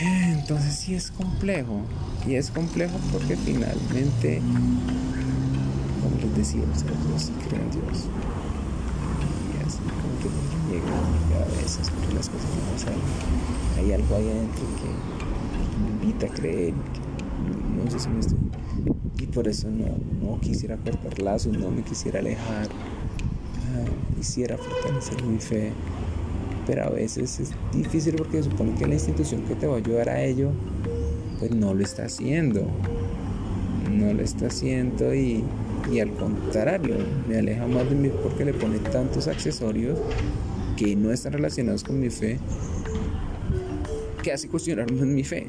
[0.00, 1.82] Entonces sí es complejo.
[2.26, 4.40] Y es complejo porque finalmente,
[6.02, 8.08] como les decía, nosotros sí creen en Dios.
[10.80, 12.94] Que a veces las cosas no pasan.
[13.78, 16.74] Hay algo ahí adentro que me invita a creer.
[17.76, 18.38] no sé si me estoy.
[19.18, 19.86] Y por eso no,
[20.20, 22.68] no quisiera cortar lazos, no me quisiera alejar
[24.16, 25.72] quisiera fortalecer mi fe,
[26.66, 29.78] pero a veces es difícil porque se supone que la institución que te va a
[29.78, 30.50] ayudar a ello,
[31.38, 32.66] pues no lo está haciendo.
[33.90, 35.44] No lo está haciendo y,
[35.92, 36.96] y al contrario,
[37.28, 39.98] me aleja más de mí porque le pone tantos accesorios
[40.76, 42.38] que no están relacionados con mi fe
[44.22, 45.48] que hace cuestionar más mi fe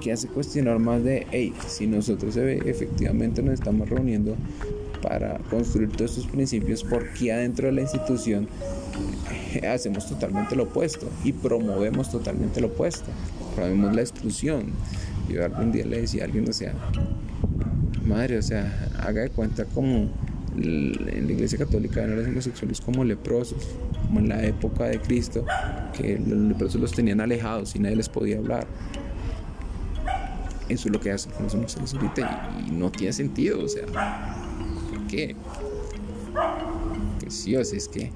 [0.00, 4.34] que hace cuestionar más de, hey, si nosotros efectivamente nos estamos reuniendo
[5.02, 8.48] para construir todos estos principios porque adentro de la institución
[9.68, 13.10] hacemos totalmente lo opuesto y promovemos totalmente lo opuesto.
[13.54, 14.66] Promovemos la exclusión.
[15.28, 16.74] Yo algún día le decía a alguien, o sea,
[18.04, 20.08] madre, o sea, haga de cuenta como
[20.60, 23.68] en la iglesia católica eran los homosexuales como leprosos,
[24.06, 25.44] como en la época de Cristo,
[25.96, 28.66] que los leprosos los tenían alejados y nadie les podía hablar.
[30.68, 33.84] Eso es lo que hacen con los homosexuales ahorita y no tiene sentido, o sea,
[35.08, 35.34] qué?
[37.20, 38.12] Pues sea, es que,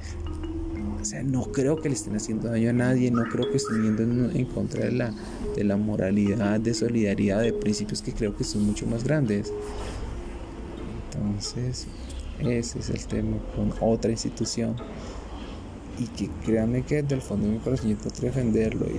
[1.01, 3.83] o sea, no creo que le estén haciendo daño a nadie, no creo que estén
[3.83, 5.15] yendo en, contra de la,
[5.57, 9.53] de la moralidad, de solidaridad, de principios que creo que son mucho más grandes.
[11.13, 11.87] Entonces,
[12.41, 14.77] ese es el tema con otra institución.
[15.99, 18.99] Y que créanme que desde el fondo de mi corazón yo trato de defenderlo y,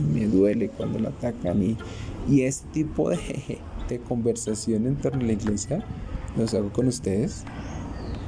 [0.00, 1.62] me duele cuando lo atacan.
[1.62, 1.76] Y,
[2.28, 3.18] y este tipo de,
[3.88, 5.84] de conversación en torno a la iglesia
[6.36, 7.44] los hago con ustedes.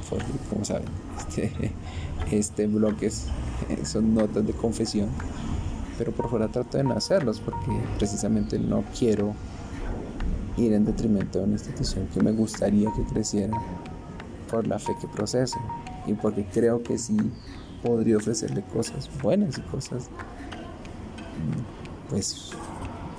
[0.09, 1.51] Porque, como saben, este,
[2.31, 3.27] este blog es,
[3.83, 5.09] son notas de confesión.
[5.97, 9.35] Pero por fuera trato de no hacerlos porque precisamente no quiero
[10.57, 13.57] ir en detrimento de una institución que me gustaría que creciera
[14.51, 15.57] por la fe que proceso
[16.05, 17.17] y porque creo que sí
[17.81, 20.09] podría ofrecerle cosas buenas y cosas
[22.09, 22.51] pues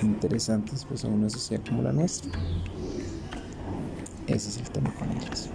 [0.02, 2.30] interesantes pues a una sociedad como la nuestra.
[4.26, 5.48] Ese es el tema con ellos.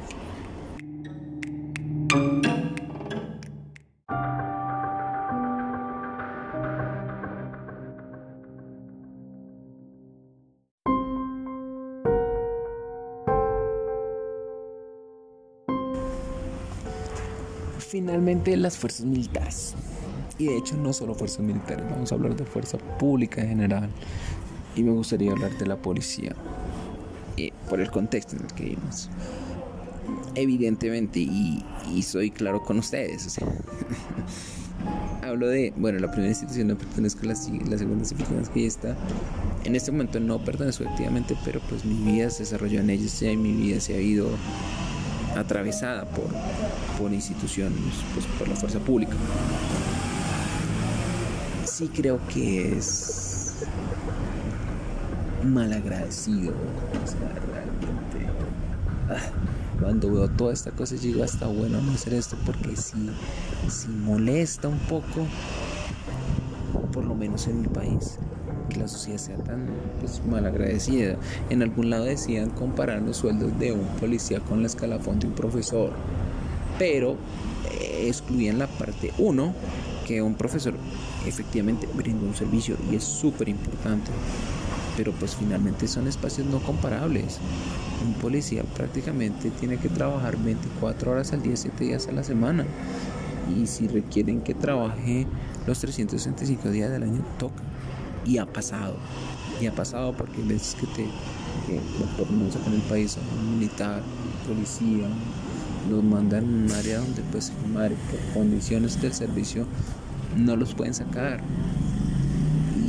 [18.27, 19.73] Finalmente las fuerzas militares.
[20.37, 23.89] Y de hecho no solo fuerzas militares, vamos a hablar de fuerza pública en general.
[24.75, 26.35] Y me gustaría hablar de la policía
[27.69, 29.09] por el contexto en el que vivimos.
[30.35, 31.63] Evidentemente, y,
[32.03, 33.39] soy claro con ustedes,
[35.23, 38.67] hablo de, bueno, la primera institución no pertenezco a la, la segunda institución que ya
[38.67, 38.97] está.
[39.63, 43.37] En este momento no pertenezco activamente, pero pues mi vida se desarrolló en ellos y
[43.37, 44.27] mi vida se ha ido
[45.39, 46.27] atravesada por,
[46.97, 47.81] por instituciones,
[48.13, 49.13] pues por la fuerza pública.
[51.65, 53.53] Sí creo que es
[55.43, 56.51] malagradecido.
[56.51, 58.31] O sea, realmente.
[59.09, 59.47] Ah,
[59.79, 63.09] cuando veo toda esta cosa, digo, hasta bueno no hacer esto porque si,
[63.69, 65.27] si molesta un poco,
[66.91, 68.06] por lo menos en mi país,
[68.77, 69.67] la sociedad sea tan
[69.99, 71.17] pues, mal agradecida.
[71.49, 75.33] En algún lado decían comparar los sueldos de un policía con la escalafón de un
[75.33, 75.91] profesor,
[76.79, 77.17] pero
[77.71, 79.53] eh, excluían la parte 1,
[80.05, 80.73] que un profesor
[81.25, 84.09] efectivamente brinda un servicio y es súper importante,
[84.95, 87.39] pero pues finalmente son espacios no comparables.
[88.05, 92.65] Un policía prácticamente tiene que trabajar 24 horas al día, 7 días a la semana.
[93.55, 95.25] Y si requieren que trabaje
[95.65, 97.66] los 365 días del año, toca.
[98.27, 98.95] Y ha pasado.
[99.61, 101.07] Y ha pasado porque hay veces que te,
[101.65, 104.03] que, acá en el país, un militar,
[104.47, 105.07] policía,
[105.89, 109.65] los mandan en un área donde pues madre, por condiciones del servicio
[110.35, 111.41] no los pueden sacar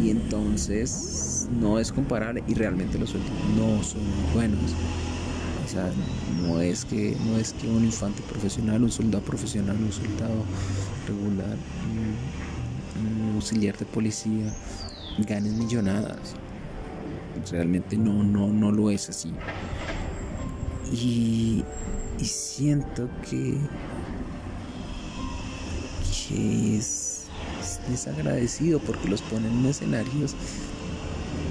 [0.02, 4.02] y entonces no es comparable y realmente los sueldos no son
[4.34, 4.72] buenos
[5.64, 5.90] o sea
[6.42, 10.44] no es que no es que un infante profesional un soldado profesional un soldado
[11.06, 11.56] regular
[11.90, 14.52] un, auxiliar de policía
[15.26, 16.34] ganen millonadas
[17.50, 19.32] realmente no no no lo es así
[20.92, 21.64] y
[22.24, 23.58] siento que,
[26.30, 27.24] es,
[27.88, 30.34] desagradecido porque los ponen en escenarios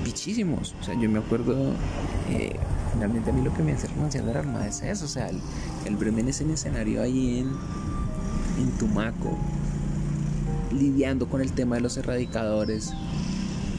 [0.04, 0.76] bichísimos.
[0.80, 1.74] O sea, yo me acuerdo,
[2.30, 2.56] eh,
[2.94, 5.06] finalmente a mí lo que me hace renunciar la Armada es eso.
[5.06, 5.40] O sea, el,
[5.86, 7.48] el Bremen es en escenario ahí en,
[8.60, 9.38] en Tumaco,
[10.72, 12.94] lidiando con el tema de los erradicadores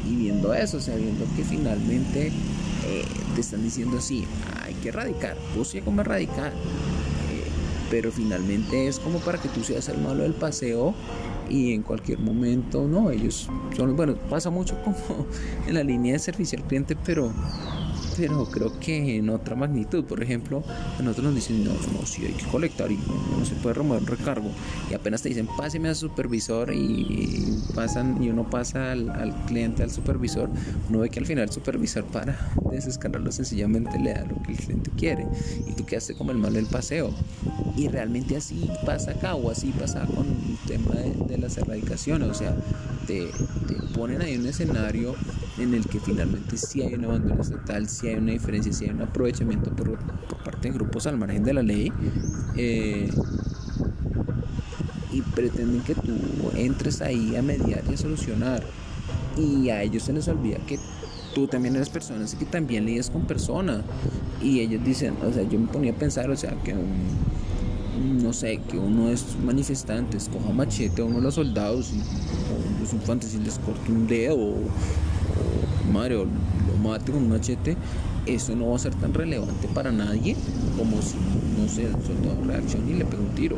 [0.08, 2.28] y viendo eso, o sea, viendo que finalmente
[2.86, 4.24] eh, te están diciendo así,
[4.64, 7.44] hay que erradicar, sí como erradicar, eh,
[7.90, 10.94] pero finalmente es como para que tú seas el malo del paseo
[11.50, 14.96] y en cualquier momento, no, ellos son, bueno, pasa mucho como
[15.66, 17.32] en la línea de servicio al cliente, pero
[18.18, 20.04] pero creo que en otra magnitud.
[20.04, 20.64] Por ejemplo,
[20.98, 24.02] a nosotros nos dicen, no, no, sí hay que colectar y no, se puede remover
[24.02, 24.50] un recargo.
[24.90, 29.90] Y apenas te dicen, páseme al supervisor y pasan y uno pasa al, cliente, al
[29.90, 30.50] supervisor,
[30.88, 32.36] uno ve que al final el supervisor para
[32.72, 35.26] desescalarlo sencillamente le da lo que el cliente quiere.
[35.68, 37.12] Y tú quedaste como el malo del paseo.
[37.76, 40.94] Y realmente así pasa acá o así pasa con el tema
[41.28, 42.28] de, las erradicaciones.
[42.28, 42.56] O sea,
[43.06, 43.26] te,
[43.68, 45.14] te ponen ahí un escenario
[45.58, 48.90] en el que finalmente sí hay un abandono estatal, sí hay una diferencia, sí hay
[48.90, 49.98] un aprovechamiento por,
[50.44, 51.92] parte de grupos al margen de la ley.
[52.56, 53.10] Eh,
[55.12, 56.14] y pretenden que tú
[56.54, 58.62] entres ahí a mediar y a solucionar.
[59.36, 60.78] Y a ellos se les olvida que
[61.34, 63.82] tú también eres persona, así que también lidias con personas.
[64.42, 66.74] Y ellos dicen, o sea, yo me ponía a pensar, o sea, que
[67.98, 72.92] no sé, que uno es manifestante, escoja machete a uno de los soldados y los
[72.92, 74.54] infantes y les corta un dedo o,
[75.88, 76.26] Mario
[76.66, 77.76] lo mate con un machete,
[78.26, 80.36] eso no va a ser tan relevante para nadie
[80.76, 81.16] como si,
[81.58, 83.56] no sé, el soldado reacciona y le pega un tiro.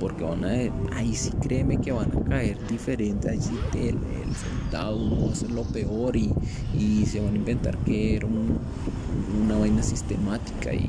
[0.00, 0.50] Porque van a,
[0.96, 5.32] ahí sí créeme que van a caer diferente, ahí sí el, el soldado va a
[5.32, 6.32] hacer lo peor y,
[6.72, 10.88] y se van a inventar que era una vaina sistemática y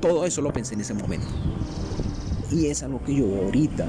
[0.00, 1.26] todo eso lo pensé en ese momento.
[2.52, 3.86] Y es algo que yo ahorita.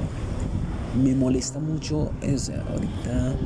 [1.02, 3.36] Me molesta mucho, es, ahorita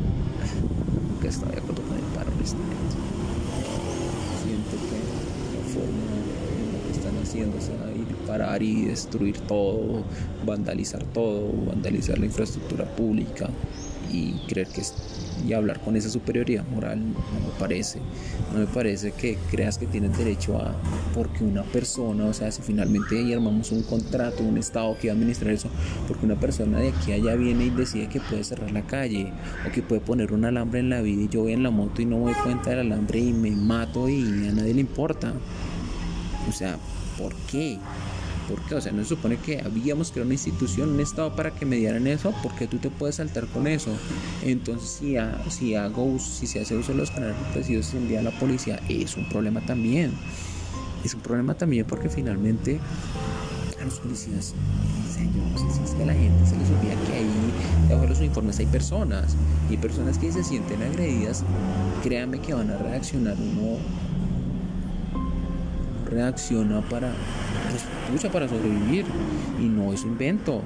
[1.20, 2.04] que está de acuerdo con el
[2.44, 2.66] Siento
[4.88, 4.98] que
[5.54, 6.04] la forma
[6.59, 7.61] en la que están haciendo, o
[7.96, 10.04] ir parar y destruir todo,
[10.44, 13.48] vandalizar todo, vandalizar la infraestructura pública
[14.14, 14.83] y creer que
[15.46, 18.00] y hablar con esa superioridad moral no me parece.
[18.53, 20.74] No me parece que creas que tienes derecho a,
[21.12, 25.16] porque una persona, o sea, si finalmente armamos un contrato, un Estado que va a
[25.16, 25.68] administrar eso,
[26.09, 29.33] porque una persona de aquí allá viene y decide que puede cerrar la calle
[29.68, 32.00] o que puede poner un alambre en la vida y yo voy en la moto
[32.00, 35.33] y no me doy cuenta del alambre y me mato y a nadie le importa.
[36.48, 36.79] O sea,
[37.18, 37.79] ¿por qué?
[38.48, 38.74] ¿Por qué?
[38.74, 42.07] O sea, no se supone que habíamos creado una institución, un Estado para que mediaran
[42.07, 43.90] eso, porque tú te puedes saltar con eso.
[44.42, 45.16] Entonces, si,
[45.50, 48.80] si hago si se hace uso de los canales represivos se envía a la policía,
[48.88, 50.12] es un problema también.
[51.04, 52.80] Es un problema también porque finalmente
[53.80, 54.54] a los policías,
[55.85, 57.30] es que a la gente se les olvida que ahí
[57.87, 59.37] debajo de los uniformes hay personas
[59.70, 61.44] y personas que se sienten agredidas,
[62.02, 63.79] créanme que van a reaccionar uno
[66.15, 67.12] reacciona para
[68.12, 69.04] lucha para sobrevivir
[69.60, 70.62] y no es invento.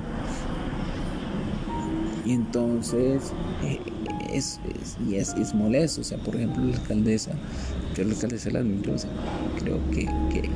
[2.24, 3.32] Y entonces
[3.62, 3.80] eh,
[4.32, 4.60] es,
[5.06, 6.02] y es, es, molesto.
[6.02, 7.32] O sea, por ejemplo, la alcaldesa,
[7.96, 8.94] yo la alcaldesa la admiro,
[9.58, 10.50] creo que, que,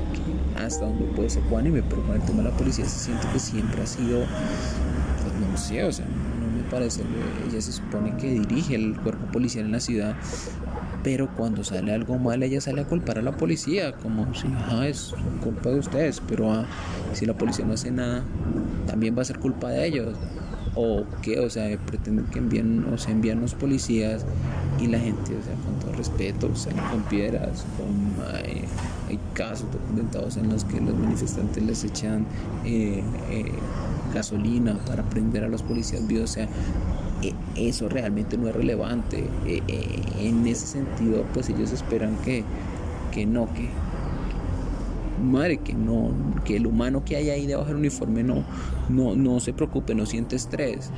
[0.63, 3.39] hasta donde puede ser cuánime, pero con el tema de la policía se siente que
[3.39, 7.03] siempre ha sido, pues no sé, o sea, no me parece,
[7.49, 10.15] ella se supone que dirige el cuerpo policial en la ciudad
[11.03, 14.47] pero cuando sale algo mal ella sale a culpar a la policía, como si
[14.85, 16.67] es culpa de ustedes, pero ah,
[17.13, 18.25] si la policía no hace nada,
[18.87, 20.17] también va a ser culpa de ellos.
[20.75, 24.25] o qué, o sea, pretenden que envíen, o sea, envían los policías
[24.81, 28.65] y la gente, o sea, con todo respeto, salen con piedras, con, hay,
[29.35, 32.25] casos documentados en los que los manifestantes les echan
[32.65, 33.53] eh, eh,
[34.15, 36.49] gasolina para prender a los policías vivos, o sea,
[37.57, 39.25] eso realmente no es relevante.
[39.47, 42.45] E, e, en ese sentido, pues ellos esperan que,
[43.13, 43.69] que no, que,
[45.23, 46.11] madre, que no,
[46.45, 48.45] que el humano que hay ahí debajo del uniforme no,
[48.89, 50.91] no, no se preocupe, no siente estrés,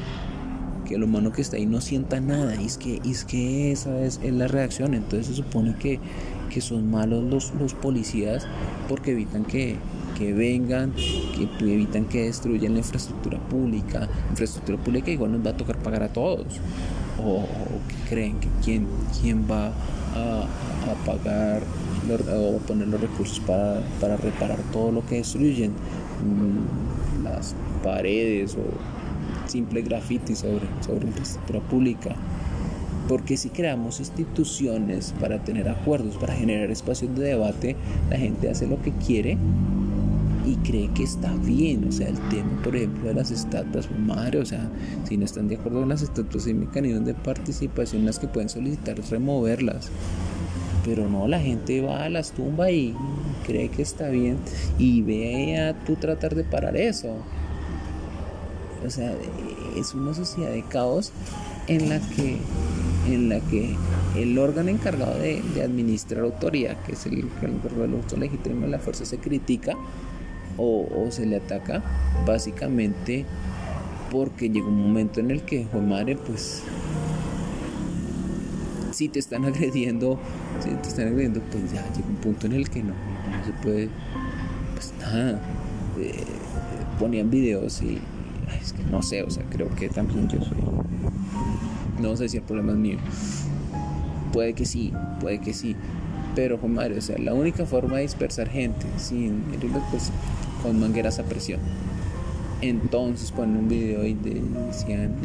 [0.85, 4.01] que el humano que está ahí no sienta nada, y es que, es que esa
[4.01, 6.01] es, la reacción, entonces se supone que,
[6.51, 8.47] que son malos los, los policías
[8.89, 9.77] porque evitan que,
[10.17, 15.57] que vengan, que evitan que destruyan la infraestructura pública, infraestructura pública igual nos va a
[15.57, 16.47] tocar pagar a todos,
[17.23, 17.45] o,
[17.89, 18.87] que creen que quién,
[19.21, 19.69] quién va
[20.15, 20.47] a,
[20.91, 21.63] a pagar
[22.37, 29.49] o poner los recursos para, para reparar todo lo que destruyen, mm, las paredes o
[29.49, 32.17] simple graffiti sobre, sobre infraestructura pública.
[33.09, 37.77] Porque si creamos instituciones para tener acuerdos, para generar espacios de debate,
[38.11, 39.37] la gente hace lo que quiere
[40.45, 41.87] y cree que está bien.
[41.89, 44.71] O sea, el tema, por ejemplo, de las estatuas, madre, o sea,
[45.09, 48.29] si no están de acuerdo con las estatuas, hay mecanismos de participación en las que
[48.29, 49.91] pueden solicitar removerlas.
[50.85, 52.95] Pero no, la gente va a las tumbas y
[53.47, 54.37] cree que está bien
[54.79, 57.17] y ve a tú tratar de parar eso.
[58.87, 59.15] O sea,
[59.77, 61.13] es una sociedad de caos
[61.69, 62.37] en la que,
[63.09, 63.75] en la que
[64.15, 68.79] el órgano encargado de, administrar autoridad, que es el, el, el uso legítimo de la
[68.79, 69.75] fuerza, se critica
[70.57, 71.83] o, se le ataca
[72.27, 73.25] básicamente
[74.11, 76.63] porque llega un momento en el que, joder madre, pues
[78.93, 80.19] si te están agrediendo,
[80.61, 83.53] si te están agrediendo, pues ya llega un punto en el que no, no se
[83.63, 83.89] puede,
[84.75, 85.41] pues nada,
[85.99, 86.25] eh,
[86.99, 87.99] ponían videos y
[88.61, 90.59] es que no sé, o sea, creo que también yo soy,
[92.01, 92.99] no sé si el problema es mío,
[94.33, 95.77] puede que sí, puede que sí,
[96.35, 99.43] pero, madre, o sea, la única forma de dispersar gente sin
[99.91, 100.11] pues,
[100.63, 101.61] con mangueras a presión.
[102.61, 104.17] Entonces ponen un video y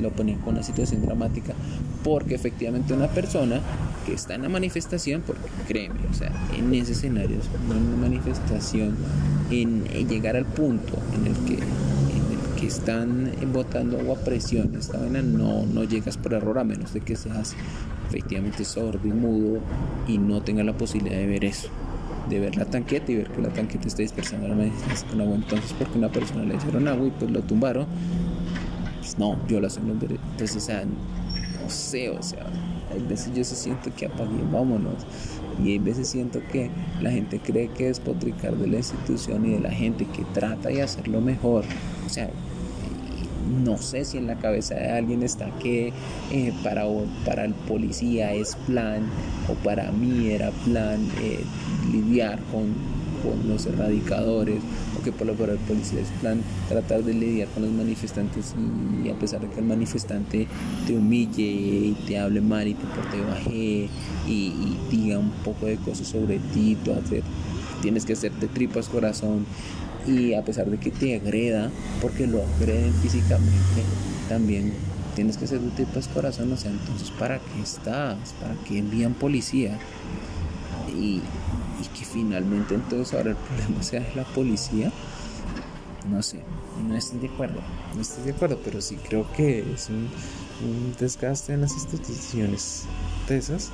[0.01, 1.53] lo ponían con una situación dramática,
[2.03, 3.61] porque efectivamente una persona
[4.05, 8.95] que está en la manifestación, porque créeme, o sea, en ese escenario, en una manifestación,
[9.51, 11.79] en, llegar al punto en el que,
[12.59, 16.99] están votando agua a presión, esta vaina no, no llegas por error a menos de
[17.01, 17.55] que seas
[18.09, 19.59] efectivamente sordo y mudo
[20.07, 21.69] y no tenga la posibilidad de ver eso
[22.29, 25.35] de ver la tanqueta y ver que la tanqueta está dispersando la medicina con agua.
[25.35, 27.87] Entonces, porque una persona le echaron agua y pues lo tumbaron,
[28.99, 30.25] pues no, violación los derechos.
[30.31, 32.45] Entonces, o sea, no sé, o sea,
[32.91, 35.05] hay veces yo se siento que apague, vámonos.
[35.63, 36.69] Y hay veces siento que
[37.01, 40.69] la gente cree que es potricar de la institución y de la gente que trata
[40.69, 41.65] de hacerlo mejor.
[42.05, 42.29] O sea,
[43.49, 45.91] no sé si en la cabeza de alguien está que
[46.31, 46.83] eh, para,
[47.25, 49.07] para el policía es plan
[49.47, 51.43] o para mí era plan eh,
[51.91, 52.99] lidiar con,
[53.49, 54.61] los erradicadores
[54.97, 58.55] o que para el policía es plan tratar de lidiar con los manifestantes
[59.03, 60.47] y, a pesar de que el manifestante
[60.87, 63.89] te humille y te hable mal y te porte baje
[64.25, 66.93] y, diga un poco de cosas sobre ti, tú
[67.81, 69.45] tienes que hacerte tripas corazón
[70.07, 71.71] y a pesar de que te agreda,
[72.01, 73.83] porque lo agreden físicamente,
[74.27, 74.73] también
[75.15, 78.33] tienes que ser de tipo corazón, o sea, entonces ¿para qué estás?
[78.39, 79.77] ¿Para qué envían policía?
[80.95, 81.21] Y,
[81.97, 84.91] que finalmente entonces ahora el problema sea la policía,
[86.09, 86.41] no sé,
[86.87, 87.61] no estoy de acuerdo,
[87.95, 90.09] no estoy de acuerdo, pero sí creo que es un
[90.99, 92.85] desgaste en las instituciones
[93.27, 93.71] de esas.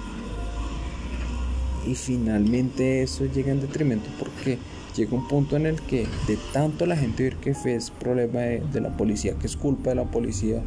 [1.85, 4.57] Y finalmente eso llega en detrimento porque
[4.95, 8.81] llega un punto en el que de tanto la gente ver que es problema de,
[8.81, 10.61] la policía, que es culpa de la policía,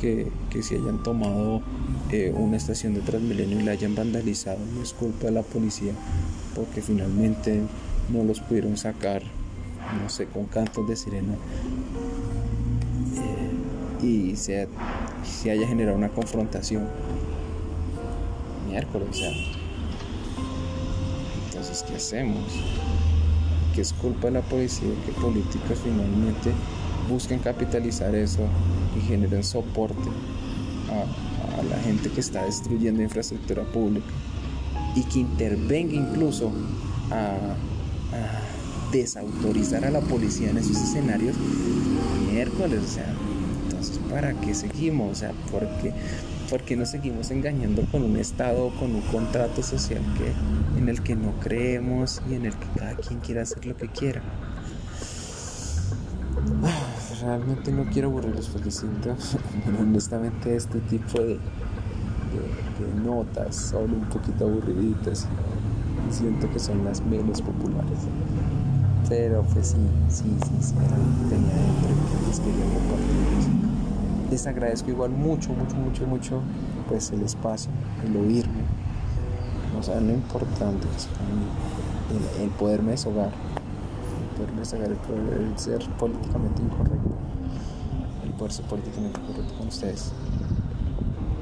[0.00, 1.62] que, que si hayan tomado
[2.10, 5.92] eh, una estación de Transmilenio y la hayan vandalizado, no es culpa de la policía,
[6.54, 7.60] porque finalmente
[8.10, 9.22] no los pudieron sacar,
[10.02, 11.34] no sé, con cantos de sirena.
[14.02, 14.68] Eh, y se,
[15.24, 16.86] se haya generado una confrontación.
[18.68, 19.32] Miércoles, o sea.
[21.48, 22.44] Entonces, ¿qué hacemos?
[23.76, 26.50] Que es culpa de la policía que políticos finalmente
[27.10, 28.40] busquen capitalizar eso
[28.96, 30.08] y generen soporte
[30.90, 34.06] a, la gente que está destruyendo infraestructura pública
[34.94, 36.50] y que intervenga incluso
[37.10, 37.54] a,
[38.92, 41.36] desautorizar a la policía en esos escenarios
[42.30, 43.12] miércoles, o sea,
[43.64, 45.12] entonces ¿para qué seguimos?
[45.12, 45.66] O sea, ¿por
[46.46, 50.88] qué, ¿por qué nos seguimos engañando con un Estado, con un contrato social que en
[50.88, 54.22] el que no creemos y en el que cada quien quiera hacer lo que quiera.
[57.22, 59.16] Realmente no quiero aburrirlos porque siento,
[59.80, 61.38] honestamente, este tipo de,
[63.02, 65.26] notas son un poquito aburriditas
[66.08, 68.00] y siento que son las menos populares.
[69.08, 69.76] Pero pues sí,
[70.08, 71.88] sí, que tenía dentro
[72.22, 73.65] y les quería compartir.
[74.30, 76.40] Les agradezco igual mucho, mucho, mucho, mucho
[76.88, 77.70] pues el espacio,
[78.04, 78.64] el oírme.
[79.78, 81.46] O sea, lo importante es para mí
[82.38, 83.30] el, el poderme deshogar
[84.36, 87.10] poder el el ser políticamente incorrecto,
[88.24, 90.12] el poder ser políticamente correcto con ustedes.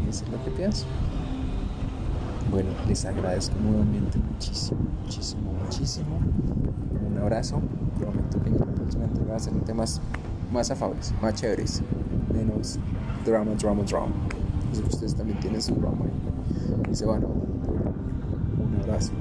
[0.09, 0.87] Es lo que pienso.
[2.51, 6.19] Bueno, les agradezco nuevamente muchísimo, muchísimo, muchísimo.
[7.11, 7.61] Un abrazo.
[7.99, 10.01] Prometo que la próxima entrega va a ser temas
[10.53, 11.83] más afables, más chéveres,
[12.35, 12.79] menos
[13.25, 14.13] drama, drama, drama.
[14.91, 16.05] Ustedes también tienen su drama
[16.91, 19.13] y se van un abrazo.